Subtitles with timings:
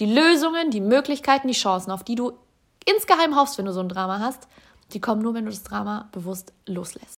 [0.00, 2.32] Die Lösungen, die Möglichkeiten, die Chancen, auf die du
[2.90, 4.48] insgeheim hoffst, wenn du so ein Drama hast,
[4.94, 7.20] die kommen nur, wenn du das Drama bewusst loslässt.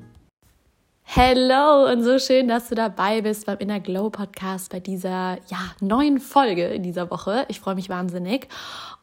[1.13, 5.59] Hello und so schön, dass du dabei bist beim Inner Glow Podcast bei dieser ja,
[5.81, 7.43] neuen Folge in dieser Woche.
[7.49, 8.47] Ich freue mich wahnsinnig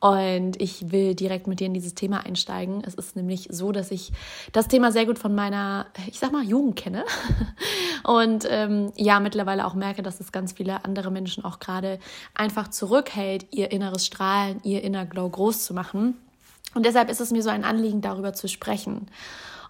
[0.01, 2.83] und ich will direkt mit dir in dieses Thema einsteigen.
[2.83, 4.11] Es ist nämlich so, dass ich
[4.53, 7.05] das Thema sehr gut von meiner, ich sag mal, Jugend kenne
[8.05, 11.99] und ähm, ja, mittlerweile auch merke, dass es ganz viele andere Menschen auch gerade
[12.35, 16.17] einfach zurückhält, ihr inneres Strahlen, ihr Inner Glow groß zu machen.
[16.75, 19.09] Und deshalb ist es mir so ein Anliegen, darüber zu sprechen.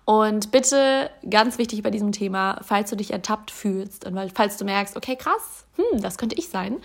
[0.09, 4.65] Und bitte, ganz wichtig bei diesem Thema, falls du dich ertappt fühlst und falls du
[4.65, 6.79] merkst, okay, krass, hm, das könnte ich sein,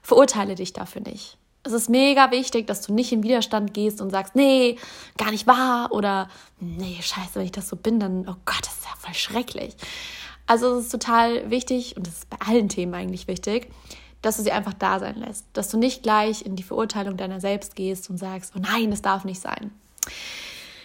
[0.00, 1.36] verurteile dich dafür nicht.
[1.64, 4.78] Es ist mega wichtig, dass du nicht in Widerstand gehst und sagst, nee,
[5.18, 8.78] gar nicht wahr oder nee, scheiße, wenn ich das so bin, dann, oh Gott, das
[8.78, 9.76] ist ja voll schrecklich.
[10.46, 13.70] Also es ist total wichtig und das ist bei allen Themen eigentlich wichtig,
[14.22, 17.38] dass du sie einfach da sein lässt, dass du nicht gleich in die Verurteilung deiner
[17.38, 19.72] selbst gehst und sagst, oh nein, das darf nicht sein.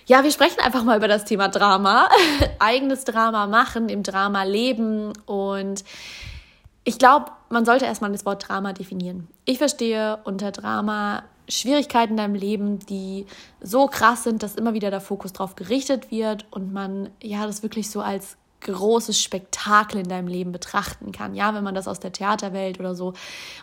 [0.10, 2.08] Ja, wir sprechen einfach mal über das Thema Drama.
[2.60, 5.12] Eigenes Drama machen, im Drama leben.
[5.26, 5.84] Und
[6.86, 9.28] ich glaube, man sollte erstmal das Wort Drama definieren.
[9.44, 13.26] Ich verstehe unter Drama Schwierigkeiten in deinem Leben, die
[13.60, 17.62] so krass sind, dass immer wieder der Fokus drauf gerichtet wird und man ja das
[17.62, 21.36] wirklich so als großes Spektakel in deinem Leben betrachten kann.
[21.36, 23.14] Ja, wenn man das aus der Theaterwelt oder so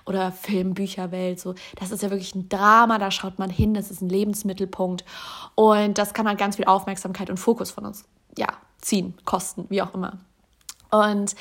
[0.06, 3.90] oder Film, Bücherwelt so, das ist ja wirklich ein Drama, da schaut man hin, das
[3.90, 5.04] ist ein Lebensmittelpunkt
[5.54, 8.04] und das kann man ganz viel Aufmerksamkeit und Fokus von uns
[8.36, 8.48] ja,
[8.80, 10.18] ziehen, kosten, wie auch immer.
[10.90, 11.34] Und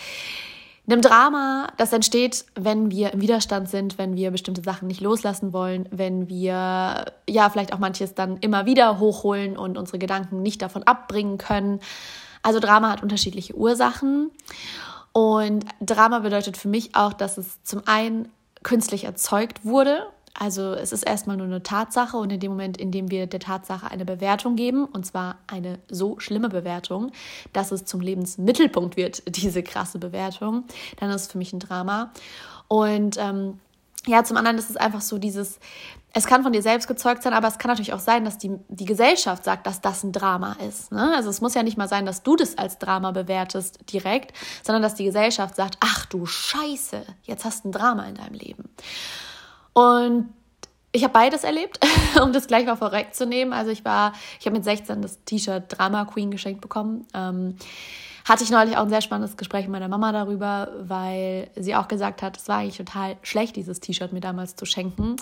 [0.86, 5.54] einem Drama, das entsteht, wenn wir im Widerstand sind, wenn wir bestimmte Sachen nicht loslassen
[5.54, 10.62] wollen, wenn wir ja vielleicht auch manches dann immer wieder hochholen und unsere Gedanken nicht
[10.62, 11.80] davon abbringen können,
[12.44, 14.30] also Drama hat unterschiedliche Ursachen.
[15.14, 18.30] Und Drama bedeutet für mich auch, dass es zum einen
[18.64, 20.08] künstlich erzeugt wurde.
[20.34, 23.40] Also es ist erstmal nur eine Tatsache und in dem Moment, in dem wir der
[23.40, 27.12] Tatsache eine Bewertung geben, und zwar eine so schlimme Bewertung,
[27.54, 30.64] dass es zum Lebensmittelpunkt wird, diese krasse Bewertung,
[31.00, 32.12] dann ist es für mich ein Drama.
[32.68, 33.60] Und ähm,
[34.06, 35.60] ja, zum anderen ist es einfach so dieses,
[36.14, 38.52] es kann von dir selbst gezeugt sein, aber es kann natürlich auch sein, dass die,
[38.68, 40.92] die Gesellschaft sagt, dass das ein Drama ist.
[40.92, 41.14] Ne?
[41.16, 44.84] Also es muss ja nicht mal sein, dass du das als Drama bewertest direkt, sondern
[44.84, 48.70] dass die Gesellschaft sagt, ach du Scheiße, jetzt hast du ein Drama in deinem Leben.
[49.74, 50.34] Und
[50.92, 51.80] ich habe beides erlebt,
[52.22, 53.54] um das gleich mal vorwegzunehmen.
[53.54, 57.08] Also ich war, ich habe mit 16 das T-Shirt Drama Queen geschenkt bekommen.
[57.16, 57.58] Ähm,
[58.26, 61.88] hatte ich neulich auch ein sehr spannendes Gespräch mit meiner Mama darüber, weil sie auch
[61.88, 65.18] gesagt hat, es war eigentlich total schlecht, dieses T-Shirt mir damals zu schenken,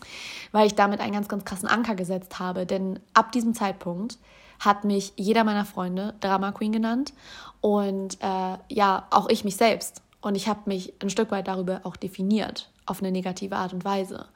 [0.52, 2.66] weil ich damit einen ganz, ganz krassen Anker gesetzt habe.
[2.66, 4.18] Denn ab diesem Zeitpunkt
[4.60, 7.14] hat mich jeder meiner Freunde Drama Queen genannt
[7.60, 10.04] und äh, ja, auch ich mich selbst.
[10.22, 13.84] Und ich habe mich ein Stück weit darüber auch definiert, auf eine negative Art und
[13.84, 14.28] Weise.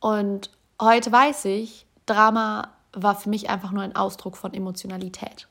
[0.00, 0.50] Und
[0.80, 5.46] heute weiß ich, Drama war für mich einfach nur ein Ausdruck von Emotionalität.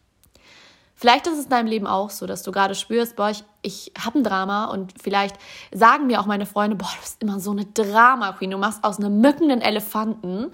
[1.00, 3.94] Vielleicht ist es in deinem Leben auch so, dass du gerade spürst, boah, ich, ich
[3.98, 5.38] habe ein Drama und vielleicht
[5.72, 9.00] sagen mir auch meine Freunde, boah, du bist immer so eine Drama-Queen, du machst aus
[9.00, 10.52] einem mückenden Elefanten.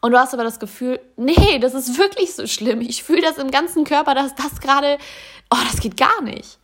[0.00, 2.80] Und du hast aber das Gefühl, nee, das ist wirklich so schlimm.
[2.80, 4.98] Ich fühle das im ganzen Körper, dass das gerade,
[5.54, 6.58] oh, das geht gar nicht.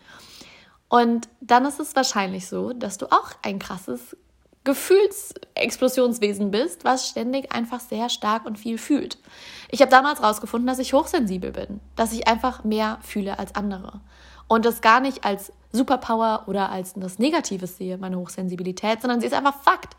[0.89, 4.17] Und dann ist es wahrscheinlich so, dass du auch ein krasses
[4.65, 9.19] Gefühlsexplosionswesen bist, was ständig einfach sehr stark und viel fühlt.
[9.71, 14.01] Ich habe damals herausgefunden, dass ich hochsensibel bin, dass ich einfach mehr fühle als andere.
[14.47, 19.27] Und das gar nicht als Superpower oder als etwas Negatives sehe, meine Hochsensibilität, sondern sie
[19.27, 19.97] ist einfach Fakt.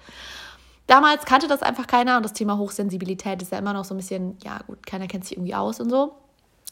[0.87, 3.97] Damals kannte das einfach keiner und das Thema Hochsensibilität ist ja immer noch so ein
[3.97, 6.15] bisschen, ja gut, keiner kennt sich irgendwie aus und so.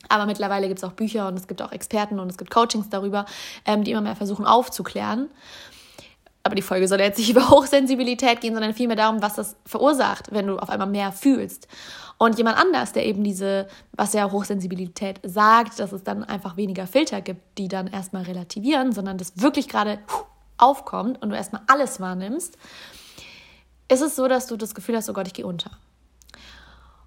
[0.10, 2.90] Aber mittlerweile gibt es auch Bücher und es gibt auch Experten und es gibt Coachings
[2.90, 3.26] darüber,
[3.66, 5.30] ähm, die immer mehr versuchen aufzuklären
[6.44, 10.32] aber die Folge soll jetzt nicht über Hochsensibilität gehen, sondern vielmehr darum, was das verursacht,
[10.32, 11.68] wenn du auf einmal mehr fühlst.
[12.18, 16.86] Und jemand anders, der eben diese, was ja Hochsensibilität sagt, dass es dann einfach weniger
[16.86, 20.00] Filter gibt, die dann erstmal relativieren, sondern das wirklich gerade
[20.58, 22.58] aufkommt und du erstmal alles wahrnimmst,
[23.88, 25.72] ist es so, dass du das Gefühl hast, oh Gott, ich gehe unter.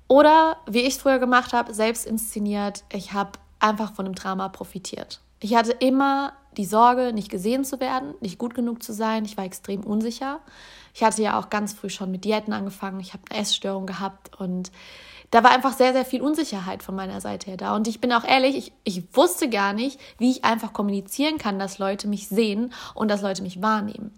[0.08, 4.48] Oder wie ich es früher gemacht habe, selbst inszeniert, ich habe einfach von dem Drama
[4.48, 5.20] profitiert.
[5.40, 9.24] Ich hatte immer die Sorge, nicht gesehen zu werden, nicht gut genug zu sein.
[9.24, 10.40] Ich war extrem unsicher.
[10.94, 13.00] Ich hatte ja auch ganz früh schon mit Diäten angefangen.
[13.00, 14.70] Ich habe eine Essstörung gehabt und
[15.30, 17.74] da war einfach sehr, sehr viel Unsicherheit von meiner Seite her da.
[17.74, 21.58] Und ich bin auch ehrlich, ich, ich wusste gar nicht, wie ich einfach kommunizieren kann,
[21.58, 24.12] dass Leute mich sehen und dass Leute mich wahrnehmen.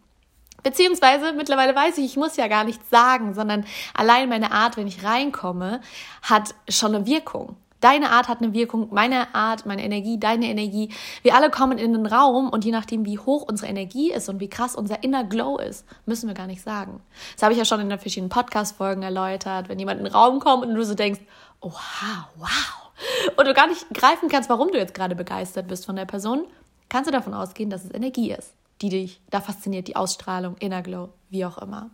[0.62, 4.88] Beziehungsweise mittlerweile weiß ich, ich muss ja gar nichts sagen, sondern allein meine Art, wenn
[4.88, 5.80] ich reinkomme,
[6.22, 7.56] hat schon eine Wirkung.
[7.80, 10.90] Deine Art hat eine Wirkung, meine Art, meine Energie, deine Energie.
[11.22, 14.40] Wir alle kommen in den Raum und je nachdem, wie hoch unsere Energie ist und
[14.40, 17.02] wie krass unser inner Glow ist, müssen wir gar nicht sagen.
[17.34, 19.68] Das habe ich ja schon in den verschiedenen Podcast-Folgen erläutert.
[19.68, 21.20] Wenn jemand in den Raum kommt und du so denkst,
[21.60, 22.90] oha, wow,
[23.36, 26.46] und du gar nicht greifen kannst, warum du jetzt gerade begeistert bist von der Person,
[26.88, 30.82] kannst du davon ausgehen, dass es Energie ist, die dich da fasziniert, die Ausstrahlung, Inner
[30.82, 31.90] Glow, wie auch immer.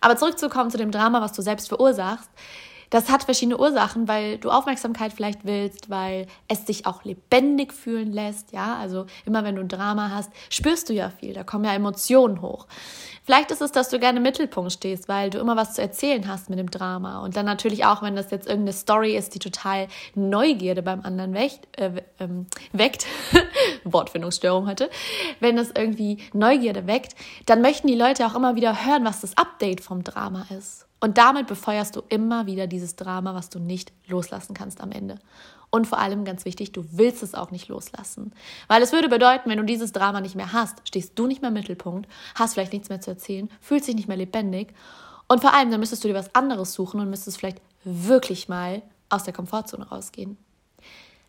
[0.00, 2.30] Aber zurückzukommen zu dem Drama, was du selbst verursachst.
[2.90, 8.12] Das hat verschiedene Ursachen, weil du Aufmerksamkeit vielleicht willst, weil es dich auch lebendig fühlen
[8.12, 8.52] lässt.
[8.52, 11.34] Ja, also immer wenn du ein Drama hast, spürst du ja viel.
[11.34, 12.66] Da kommen ja Emotionen hoch.
[13.24, 16.26] Vielleicht ist es, dass du gerne im Mittelpunkt stehst, weil du immer was zu erzählen
[16.26, 17.20] hast mit dem Drama.
[17.20, 21.34] Und dann natürlich auch, wenn das jetzt irgendeine Story ist, die total Neugierde beim anderen
[21.34, 23.06] weckt, äh, ähm, weckt.
[23.84, 24.88] Wortfindungsstörung heute.
[25.40, 27.14] Wenn das irgendwie Neugierde weckt,
[27.44, 30.87] dann möchten die Leute auch immer wieder hören, was das Update vom Drama ist.
[31.00, 35.18] Und damit befeuerst du immer wieder dieses Drama, was du nicht loslassen kannst am Ende.
[35.70, 38.32] Und vor allem ganz wichtig, du willst es auch nicht loslassen.
[38.68, 41.48] Weil es würde bedeuten, wenn du dieses Drama nicht mehr hast, stehst du nicht mehr
[41.48, 44.74] im Mittelpunkt, hast vielleicht nichts mehr zu erzählen, fühlst dich nicht mehr lebendig.
[45.28, 48.82] Und vor allem, dann müsstest du dir was anderes suchen und müsstest vielleicht wirklich mal
[49.10, 50.38] aus der Komfortzone rausgehen.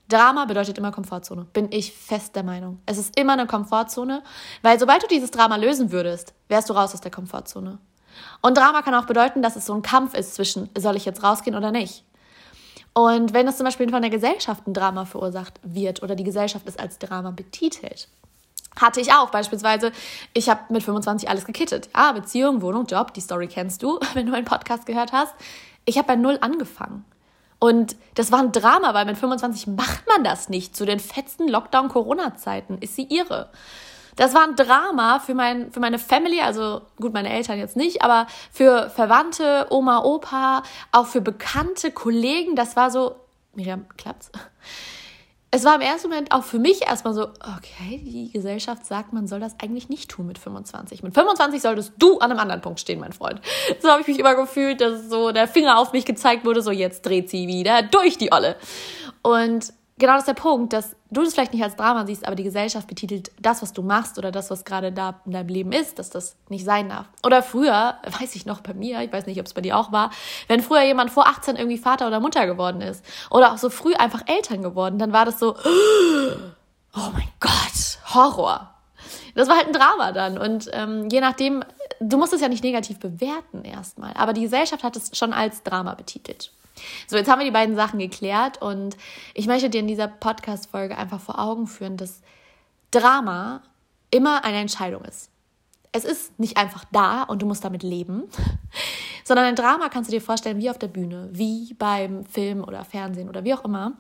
[0.08, 2.80] Drama bedeutet immer Komfortzone, bin ich fest der Meinung.
[2.88, 4.24] Es ist immer eine Komfortzone,
[4.64, 7.78] weil sobald du dieses Drama lösen würdest, wärst du raus aus der Komfortzone.
[8.42, 11.24] Und Drama kann auch bedeuten, dass es so ein Kampf ist zwischen, soll ich jetzt
[11.24, 12.04] rausgehen oder nicht?
[12.94, 16.68] Und wenn das zum Beispiel von der Gesellschaft ein Drama verursacht wird oder die Gesellschaft
[16.68, 18.08] es als Drama betitelt,
[18.80, 19.92] hatte ich auch beispielsweise,
[20.34, 21.90] ich habe mit 25 alles gekittet.
[21.96, 25.34] Ja, Beziehung, Wohnung, Job, die Story kennst du, wenn du einen Podcast gehört hast.
[25.86, 27.06] Ich habe bei Null angefangen.
[27.60, 30.76] Und das war ein Drama, weil mit 25 macht man das nicht.
[30.76, 33.50] Zu den fetzen Lockdown-Corona-Zeiten ist sie ihre.
[34.20, 38.02] Das war ein Drama für, mein, für meine Family, also gut, meine Eltern jetzt nicht,
[38.02, 42.58] aber für Verwandte, Oma, Opa, auch für bekannte Kollegen.
[42.58, 43.16] Das war so,
[43.54, 44.30] Miriam, klappt's?
[45.52, 49.26] Es war im ersten Moment auch für mich erstmal so, okay, die Gesellschaft sagt, man
[49.26, 51.02] soll das eigentlich nicht tun mit 25.
[51.02, 53.40] Mit 25 solltest du an einem anderen Punkt stehen, mein Freund.
[53.82, 56.72] So habe ich mich immer gefühlt, dass so der Finger auf mich gezeigt wurde, so
[56.72, 58.58] jetzt dreht sie wieder durch die Olle.
[59.22, 62.36] Und genau das ist der Punkt, dass du das vielleicht nicht als Drama siehst, aber
[62.36, 65.72] die Gesellschaft betitelt das, was du machst oder das, was gerade da in deinem Leben
[65.72, 67.08] ist, dass das nicht sein darf.
[67.24, 69.92] Oder früher, weiß ich noch bei mir, ich weiß nicht, ob es bei dir auch
[69.92, 70.10] war,
[70.48, 73.94] wenn früher jemand vor 18 irgendwie Vater oder Mutter geworden ist oder auch so früh
[73.94, 78.74] einfach Eltern geworden, dann war das so, oh mein Gott, Horror.
[79.36, 80.38] Das war halt ein Drama dann.
[80.38, 81.64] Und ähm, je nachdem,
[82.00, 85.64] du musst es ja nicht negativ bewerten erstmal, aber die Gesellschaft hat es schon als
[85.64, 86.52] Drama betitelt.
[87.08, 88.98] So, jetzt haben wir die beiden Sachen geklärt und
[89.34, 92.22] ich möchte dir in dieser Podcast-Folge einfach vor Augen führen, dass
[92.92, 93.62] Drama
[94.12, 95.30] immer eine Entscheidung ist.
[95.92, 98.24] Es ist nicht einfach da und du musst damit leben,
[99.24, 102.86] sondern ein Drama kannst du dir vorstellen wie auf der Bühne, wie beim Film oder
[102.86, 103.94] Fernsehen oder wie auch immer.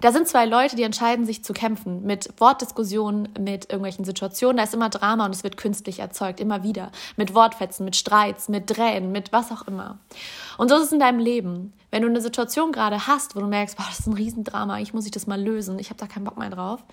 [0.00, 4.58] Da sind zwei Leute, die entscheiden sich zu kämpfen mit Wortdiskussionen, mit irgendwelchen Situationen.
[4.58, 6.92] Da ist immer Drama und es wird künstlich erzeugt, immer wieder.
[7.16, 9.98] Mit Wortfetzen, mit Streits, mit Tränen, mit was auch immer.
[10.58, 11.72] Und so ist es in deinem Leben.
[11.90, 14.94] Wenn du eine Situation gerade hast, wo du merkst, boah, das ist ein Riesendrama, eigentlich
[14.94, 16.84] muss ich das mal lösen, ich habe da keinen Bock mehr drauf,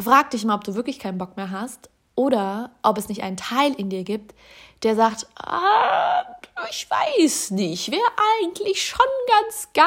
[0.00, 3.36] frag dich mal, ob du wirklich keinen Bock mehr hast oder ob es nicht einen
[3.36, 4.34] Teil in dir gibt,
[4.82, 6.24] der sagt, ah,
[6.70, 8.02] ich weiß nicht, wäre
[8.42, 9.86] eigentlich schon ganz geil,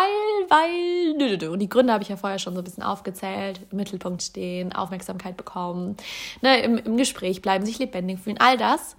[0.50, 1.50] weil.
[1.50, 3.60] Und die Gründe habe ich ja vorher schon so ein bisschen aufgezählt.
[3.72, 5.98] Im Mittelpunkt stehen, Aufmerksamkeit bekommen,
[6.41, 8.96] ne, im, im Gespräch bleiben, sich lebendig fühlen, all das.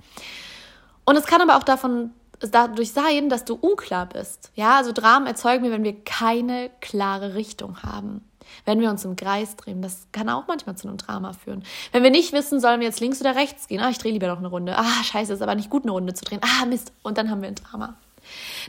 [1.04, 4.50] Und es kann aber auch davon dadurch sein, dass du unklar bist.
[4.54, 8.23] Ja, also Dramen erzeugen wir, wenn wir keine klare Richtung haben
[8.64, 9.82] wenn wir uns im Kreis drehen.
[9.82, 11.64] Das kann auch manchmal zu einem Drama führen.
[11.92, 13.80] Wenn wir nicht wissen, sollen wir jetzt links oder rechts gehen.
[13.80, 14.76] Ah, ich drehe lieber noch eine Runde.
[14.76, 16.40] Ah, scheiße, ist aber nicht gut, eine Runde zu drehen.
[16.42, 16.92] Ah, Mist.
[17.02, 17.96] Und dann haben wir ein Drama.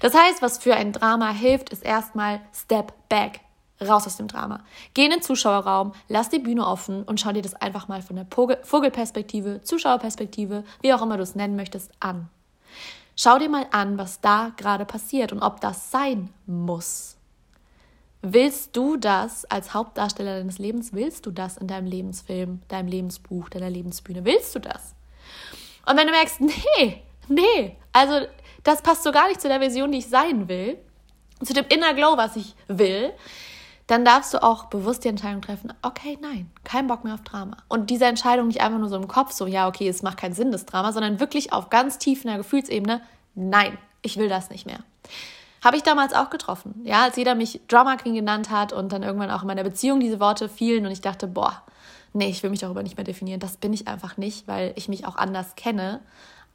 [0.02, 3.42] Das heißt, was für ein Drama hilft, ist erstmal Step Back.
[3.80, 4.62] Raus aus dem Drama.
[4.96, 8.16] Geh in den Zuschauerraum, lass die Bühne offen und schau dir das einfach mal von
[8.16, 8.26] der
[8.64, 12.28] Vogelperspektive, Zuschauerperspektive, wie auch immer du es nennen möchtest, an.
[13.16, 17.17] Schau dir mal an, was da gerade passiert und ob das sein muss.
[18.22, 20.94] Willst du das als Hauptdarsteller deines Lebens?
[20.94, 24.26] Willst du das in deinem Lebensfilm, deinem Lebensbuch, deiner Lebensbühne?
[24.26, 24.96] Willst du das?
[25.86, 28.28] Und wenn du merkst, nee, nee, Also
[28.64, 30.78] das passt so gar nicht zu der Vision, die ich sein will,
[31.44, 33.12] zu dem Inner Glow, was ich will,
[33.88, 37.58] dann darfst du auch bewusst die Entscheidung treffen, okay, nein, kein Bock mehr auf Drama.
[37.70, 40.34] Und diese Entscheidung nicht einfach nur so im Kopf, so, ja, okay, es macht keinen
[40.34, 43.02] Sinn, das Drama, sondern wirklich auf ganz tiefer Gefühlsebene,
[43.34, 44.80] nein, ich will das nicht mehr.
[45.64, 46.82] Habe ich damals auch getroffen.
[46.84, 50.00] Ja, als jeder mich Drama Queen genannt hat und dann irgendwann auch in meiner Beziehung
[50.00, 51.64] diese Worte fielen und ich dachte, boah,
[52.14, 53.40] nee, ich will mich darüber nicht mehr definieren.
[53.40, 56.02] Das bin ich einfach nicht, weil ich mich auch anders kenne.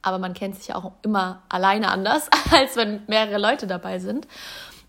[0.01, 4.27] Aber man kennt sich ja auch immer alleine anders, als wenn mehrere Leute dabei sind.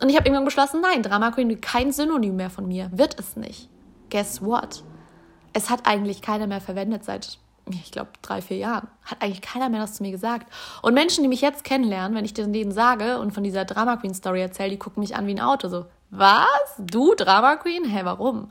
[0.00, 2.90] Und ich habe irgendwann beschlossen, nein, Drama Queen kein Synonym mehr von mir.
[2.92, 3.68] Wird es nicht.
[4.10, 4.82] Guess what?
[5.52, 7.38] Es hat eigentlich keiner mehr verwendet seit,
[7.70, 8.88] ich glaube, drei, vier Jahren.
[9.04, 10.52] Hat eigentlich keiner mehr das zu mir gesagt.
[10.82, 14.14] Und Menschen, die mich jetzt kennenlernen, wenn ich denen sage und von dieser Drama Queen
[14.14, 15.68] Story erzähle, die gucken mich an wie ein Auto.
[15.68, 16.38] So, was?
[16.78, 17.84] Du Drama Queen?
[17.84, 18.50] Hä, warum?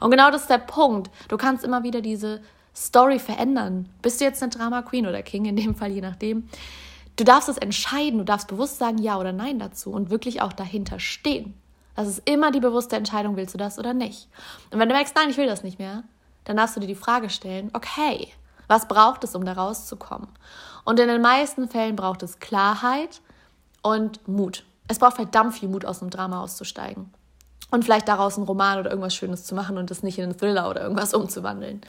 [0.00, 1.10] Und genau das ist der Punkt.
[1.28, 2.40] Du kannst immer wieder diese
[2.74, 3.88] Story verändern.
[4.02, 6.48] Bist du jetzt eine Drama Queen oder King, in dem Fall, je nachdem.
[7.16, 10.52] Du darfst es entscheiden, du darfst bewusst sagen Ja oder Nein dazu und wirklich auch
[10.52, 11.54] dahinter stehen.
[11.94, 14.28] Das ist immer die bewusste Entscheidung, willst du das oder nicht.
[14.72, 16.02] Und wenn du merkst, nein, ich will das nicht mehr,
[16.44, 18.28] dann darfst du dir die Frage stellen, okay,
[18.68, 20.28] was braucht es, um da rauszukommen?
[20.84, 23.20] Und in den meisten Fällen braucht es Klarheit
[23.82, 24.64] und Mut.
[24.88, 27.12] Es braucht verdammt viel Mut, aus einem Drama auszusteigen.
[27.70, 30.38] Und vielleicht daraus einen Roman oder irgendwas Schönes zu machen und es nicht in einen
[30.38, 31.80] Thriller oder irgendwas umzuwandeln.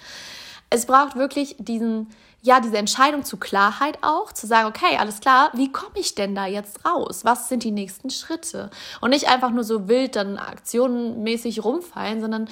[0.70, 2.10] Es braucht wirklich diesen,
[2.42, 6.34] ja, diese Entscheidung zu Klarheit auch, zu sagen, okay, alles klar, wie komme ich denn
[6.34, 7.24] da jetzt raus?
[7.24, 8.72] Was sind die nächsten Schritte?
[9.00, 12.50] Und nicht einfach nur so wild dann aktionenmäßig rumfallen, sondern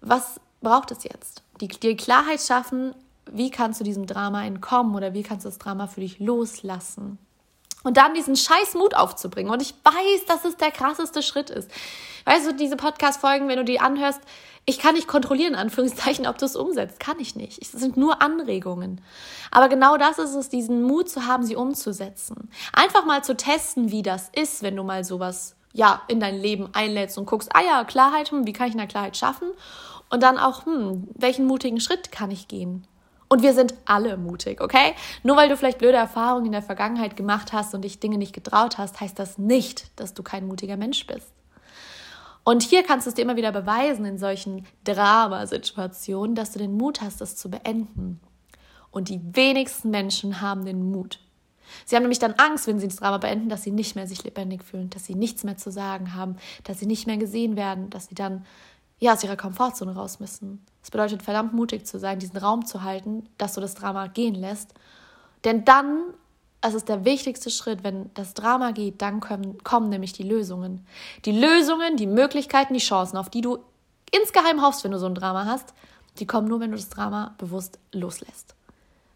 [0.00, 1.42] was braucht es jetzt?
[1.60, 2.94] Die, die Klarheit schaffen,
[3.30, 7.18] wie kannst du diesem Drama entkommen oder wie kannst du das Drama für dich loslassen?
[7.82, 9.52] Und dann diesen scheiß Mut aufzubringen.
[9.52, 11.70] Und ich weiß, dass es der krasseste Schritt ist.
[12.24, 14.20] Weißt du, diese Podcast-Folgen, wenn du die anhörst,
[14.64, 16.98] ich kann nicht kontrollieren, in Anführungszeichen, ob du es umsetzt.
[16.98, 17.62] Kann ich nicht.
[17.62, 19.00] Es sind nur Anregungen.
[19.52, 22.50] Aber genau das ist es, diesen Mut zu haben, sie umzusetzen.
[22.72, 26.68] Einfach mal zu testen, wie das ist, wenn du mal sowas, ja, in dein Leben
[26.72, 29.52] einlädst und guckst, ah ja, Klarheit, hm, wie kann ich eine Klarheit schaffen?
[30.10, 32.84] Und dann auch, hm, welchen mutigen Schritt kann ich gehen?
[33.28, 34.94] Und wir sind alle mutig, okay?
[35.22, 38.32] Nur weil du vielleicht blöde Erfahrungen in der Vergangenheit gemacht hast und dich Dinge nicht
[38.32, 41.32] getraut hast, heißt das nicht, dass du kein mutiger Mensch bist.
[42.44, 46.76] Und hier kannst du es dir immer wieder beweisen in solchen Dramasituationen, dass du den
[46.76, 48.20] Mut hast, das zu beenden.
[48.92, 51.18] Und die wenigsten Menschen haben den Mut.
[51.84, 54.22] Sie haben nämlich dann Angst, wenn sie das Drama beenden, dass sie nicht mehr sich
[54.22, 57.90] lebendig fühlen, dass sie nichts mehr zu sagen haben, dass sie nicht mehr gesehen werden,
[57.90, 58.46] dass sie dann
[58.98, 60.64] ja aus ihrer Komfortzone raus müssen.
[60.82, 64.34] Es bedeutet verdammt mutig zu sein, diesen Raum zu halten, dass du das Drama gehen
[64.34, 64.74] lässt.
[65.44, 66.14] Denn dann
[66.62, 70.84] es ist der wichtigste Schritt, wenn das Drama geht, dann kommen, kommen nämlich die Lösungen.
[71.24, 73.58] Die Lösungen, die Möglichkeiten, die Chancen, auf die du
[74.10, 75.74] insgeheim hoffst, wenn du so ein Drama hast,
[76.18, 78.54] die kommen nur, wenn du das Drama bewusst loslässt.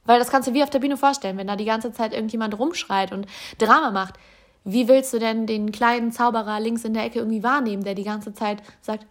[0.04, 2.58] Weil das kannst du wie auf der Bühne vorstellen, wenn da die ganze Zeit irgendjemand
[2.58, 3.26] rumschreit und
[3.58, 4.14] Drama macht.
[4.64, 8.04] Wie willst du denn den kleinen Zauberer links in der Ecke irgendwie wahrnehmen, der die
[8.04, 9.06] ganze Zeit sagt,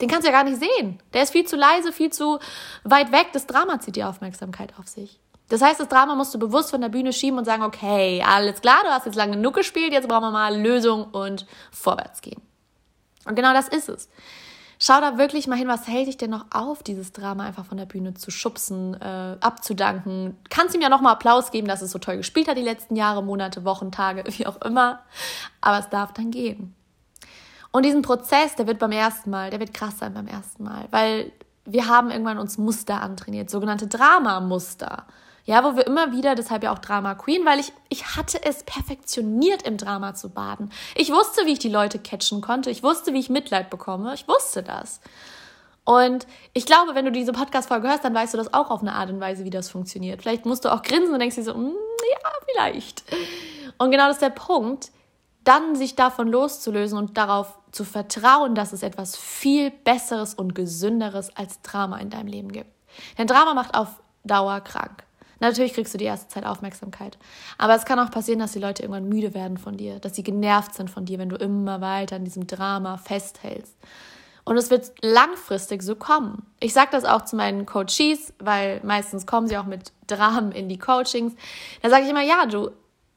[0.00, 1.00] den kannst du ja gar nicht sehen.
[1.12, 2.38] Der ist viel zu leise, viel zu
[2.84, 3.28] weit weg.
[3.32, 5.20] Das Drama zieht die Aufmerksamkeit auf sich.
[5.48, 8.60] Das heißt, das Drama musst du bewusst von der Bühne schieben und sagen, okay, alles
[8.60, 12.40] klar, du hast jetzt lange genug gespielt, jetzt brauchen wir mal Lösung und vorwärts gehen.
[13.26, 14.08] Und genau das ist es.
[14.78, 17.78] Schau da wirklich mal hin, was hält dich denn noch auf, dieses Drama einfach von
[17.78, 20.36] der Bühne zu schubsen, äh, abzudanken.
[20.50, 23.22] Kannst ihm ja nochmal Applaus geben, dass es so toll gespielt hat die letzten Jahre,
[23.22, 25.00] Monate, Wochen, Tage, wie auch immer.
[25.60, 26.74] Aber es darf dann gehen.
[27.74, 30.86] Und diesen Prozess, der wird beim ersten Mal, der wird krass sein beim ersten Mal,
[30.92, 31.32] weil
[31.64, 35.06] wir haben irgendwann uns Muster antrainiert, sogenannte Drama-Muster.
[35.44, 38.62] Ja, wo wir immer wieder, deshalb ja auch Drama Queen, weil ich, ich hatte es
[38.62, 40.70] perfektioniert, im Drama zu baden.
[40.94, 42.70] Ich wusste, wie ich die Leute catchen konnte.
[42.70, 44.14] Ich wusste, wie ich Mitleid bekomme.
[44.14, 45.00] Ich wusste das.
[45.82, 48.94] Und ich glaube, wenn du diese Podcast-Folge hörst, dann weißt du das auch auf eine
[48.94, 50.22] Art und Weise, wie das funktioniert.
[50.22, 53.02] Vielleicht musst du auch grinsen und denkst dir so, mm, ja, vielleicht.
[53.78, 54.92] Und genau das ist der Punkt,
[55.44, 61.34] dann sich davon loszulösen und darauf zu vertrauen, dass es etwas viel Besseres und Gesünderes
[61.36, 62.70] als Drama in deinem Leben gibt.
[63.18, 65.04] Denn Drama macht auf Dauer krank.
[65.40, 67.18] Natürlich kriegst du die erste Zeit Aufmerksamkeit.
[67.58, 70.22] Aber es kann auch passieren, dass die Leute irgendwann müde werden von dir, dass sie
[70.22, 73.76] genervt sind von dir, wenn du immer weiter an diesem Drama festhältst.
[74.44, 76.46] Und es wird langfristig so kommen.
[76.60, 80.68] Ich sage das auch zu meinen Coaches, weil meistens kommen sie auch mit Dramen in
[80.68, 81.34] die Coachings.
[81.82, 82.70] Da sage ich immer, ja, du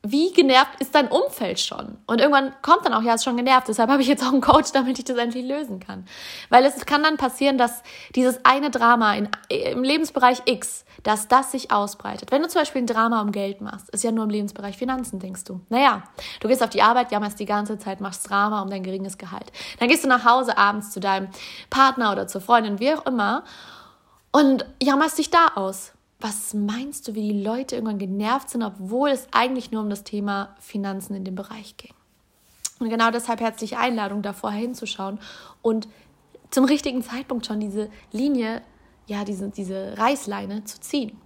[0.03, 1.97] wie genervt ist dein Umfeld schon?
[2.05, 3.67] Und irgendwann kommt dann auch, ja, ist schon genervt.
[3.67, 6.05] Deshalb habe ich jetzt auch einen Coach, damit ich das endlich lösen kann.
[6.49, 7.81] Weil es kann dann passieren, dass
[8.15, 12.31] dieses eine Drama in, im Lebensbereich X, dass das sich ausbreitet.
[12.31, 15.19] Wenn du zum Beispiel ein Drama um Geld machst, ist ja nur im Lebensbereich Finanzen,
[15.19, 15.61] denkst du.
[15.69, 16.03] Naja,
[16.39, 19.51] du gehst auf die Arbeit, jammerst die ganze Zeit, machst Drama um dein geringes Gehalt.
[19.79, 21.27] Dann gehst du nach Hause abends zu deinem
[21.69, 23.43] Partner oder zur Freundin, wie auch immer,
[24.31, 25.93] und jammerst dich da aus.
[26.19, 30.03] Was meinst du, wie die Leute irgendwann genervt sind, obwohl es eigentlich nur um das
[30.03, 31.93] Thema Finanzen in dem Bereich ging?
[32.79, 35.19] Und genau deshalb herzliche Einladung, da vorher hinzuschauen
[35.61, 35.87] und
[36.49, 38.61] zum richtigen Zeitpunkt schon diese Linie,
[39.07, 41.19] ja, diese, diese Reißleine zu ziehen.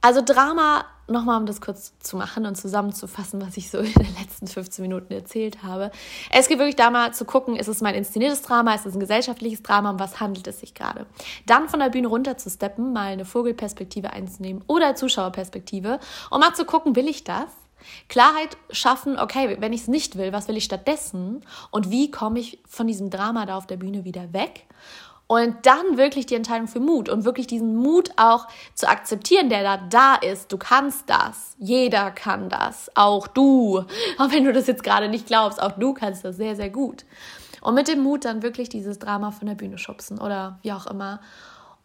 [0.00, 4.14] Also Drama, nochmal um das kurz zu machen und zusammenzufassen, was ich so in den
[4.20, 5.90] letzten 15 Minuten erzählt habe.
[6.30, 9.00] Es geht wirklich da mal zu gucken, ist es mein inszeniertes Drama, ist es ein
[9.00, 11.06] gesellschaftliches Drama, um was handelt es sich gerade.
[11.46, 16.54] Dann von der Bühne runter zu steppen, mal eine Vogelperspektive einzunehmen oder Zuschauerperspektive, um mal
[16.54, 17.50] zu gucken, will ich das?
[18.08, 21.42] Klarheit schaffen, okay, wenn ich es nicht will, was will ich stattdessen?
[21.70, 24.66] Und wie komme ich von diesem Drama da auf der Bühne wieder weg?
[25.28, 29.64] Und dann wirklich die Entscheidung für Mut und wirklich diesen Mut auch zu akzeptieren, der
[29.64, 30.52] da da ist.
[30.52, 31.56] Du kannst das.
[31.58, 32.90] Jeder kann das.
[32.94, 33.84] Auch du.
[34.18, 37.04] Auch wenn du das jetzt gerade nicht glaubst, auch du kannst das sehr, sehr gut.
[37.60, 40.86] Und mit dem Mut dann wirklich dieses Drama von der Bühne schubsen oder wie auch
[40.86, 41.20] immer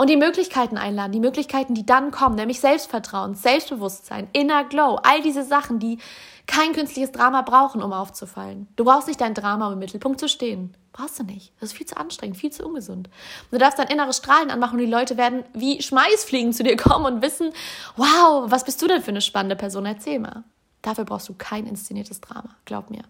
[0.02, 5.22] und die Möglichkeiten einladen, die Möglichkeiten, die dann kommen, nämlich Selbstvertrauen, Selbstbewusstsein, Inner Glow, all
[5.22, 6.00] diese Sachen, die
[6.48, 8.66] kein künstliches Drama brauchen, um aufzufallen.
[8.78, 10.76] Du brauchst nicht dein Drama, im Mittelpunkt zu stehen.
[10.92, 11.54] Brauchst du nicht.
[11.60, 13.12] Das ist viel zu anstrengend, viel zu ungesund.
[13.52, 17.06] du darfst dein inneres Strahlen anmachen und die Leute werden wie Schmeißfliegen zu dir kommen
[17.06, 17.52] und wissen,
[17.96, 19.86] wow, was bist du denn für eine spannende Person?
[19.86, 20.44] Erzähl mal.
[20.82, 23.04] Dafür brauchst du kein inszeniertes Drama, glaub mir.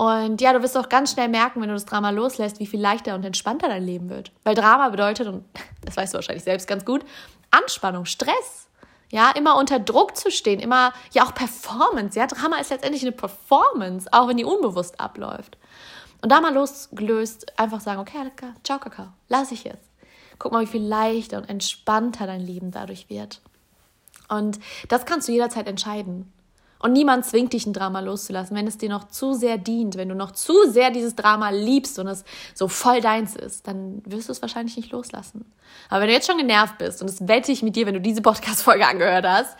[0.00, 2.80] Und ja, du wirst auch ganz schnell merken, wenn du das Drama loslässt, wie viel
[2.80, 4.32] leichter und entspannter dein Leben wird.
[4.44, 5.44] Weil Drama bedeutet, und
[5.84, 7.04] das weißt du wahrscheinlich selbst ganz gut,
[7.50, 8.68] Anspannung, Stress.
[9.10, 12.18] Ja, immer unter Druck zu stehen, immer, ja auch Performance.
[12.18, 15.58] Ja, Drama ist letztendlich eine Performance, auch wenn die unbewusst abläuft.
[16.22, 19.90] Und da mal losgelöst, einfach sagen, okay, alles klar, ciao, Kakao, lass ich jetzt.
[20.38, 23.42] Guck mal, wie viel leichter und entspannter dein Leben dadurch wird.
[24.30, 26.32] Und das kannst du jederzeit entscheiden.
[26.80, 30.08] Und niemand zwingt dich, ein Drama loszulassen, wenn es dir noch zu sehr dient, wenn
[30.08, 34.28] du noch zu sehr dieses Drama liebst und es so voll deins ist, dann wirst
[34.28, 35.44] du es wahrscheinlich nicht loslassen.
[35.90, 38.00] Aber wenn du jetzt schon genervt bist, und das wette ich mit dir, wenn du
[38.00, 39.56] diese Podcast-Folge angehört hast,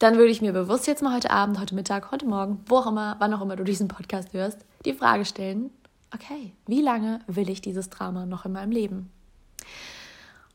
[0.00, 2.86] dann würde ich mir bewusst jetzt mal heute Abend, heute Mittag, heute Morgen, wo auch
[2.88, 5.70] immer, wann auch immer du diesen Podcast hörst, die Frage stellen,
[6.12, 9.10] okay, wie lange will ich dieses Drama noch in meinem Leben?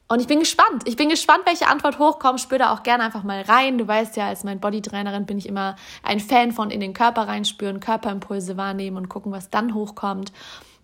[0.07, 0.83] Und ich bin gespannt.
[0.85, 2.39] Ich bin gespannt, welche Antwort hochkommt.
[2.41, 3.77] Spür da auch gerne einfach mal rein.
[3.77, 7.27] Du weißt ja, als mein Bodytrainerin bin ich immer ein Fan von in den Körper
[7.27, 10.31] reinspüren, Körperimpulse wahrnehmen und gucken, was dann hochkommt.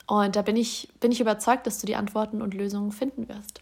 [0.08, 3.62] Und da bin ich, bin ich überzeugt, dass du die Antworten und Lösungen finden wirst.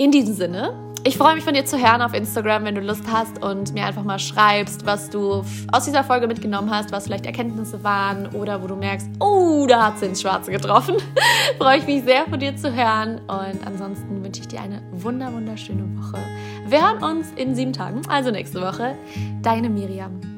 [0.00, 3.02] In diesem Sinne, ich freue mich von dir zu hören auf Instagram, wenn du Lust
[3.10, 7.26] hast und mir einfach mal schreibst, was du aus dieser Folge mitgenommen hast, was vielleicht
[7.26, 10.94] Erkenntnisse waren oder wo du merkst, oh, da hat sie ins Schwarze getroffen.
[11.58, 15.32] freue ich mich sehr von dir zu hören und ansonsten wünsche ich dir eine wunder
[15.32, 16.18] wunderschöne Woche.
[16.68, 18.94] Wir hören uns in sieben Tagen, also nächste Woche.
[19.42, 20.37] Deine Miriam.